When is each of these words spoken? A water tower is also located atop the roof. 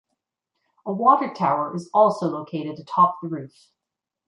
A 0.83 0.91
water 0.91 1.31
tower 1.31 1.75
is 1.75 1.87
also 1.93 2.25
located 2.27 2.79
atop 2.79 3.19
the 3.21 3.27
roof. 3.27 3.69